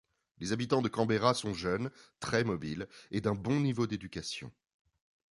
Les 0.39 0.51
habitants 0.51 0.81
de 0.81 0.89
Canberra 0.89 1.35
sont 1.35 1.53
jeunes, 1.53 1.91
très 2.19 2.43
mobiles 2.43 2.87
et 3.11 3.21
d'un 3.21 3.35
bon 3.35 3.59
niveau 3.59 3.85
d'éducation. 3.85 4.51